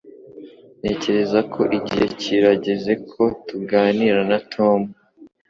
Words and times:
Ntekereza 0.79 1.39
ko 1.53 1.61
igihe 1.77 2.05
kirageze 2.19 2.93
ko 3.11 3.23
tuganira 3.47 4.19
na 4.29 4.37
Tom. 4.53 4.79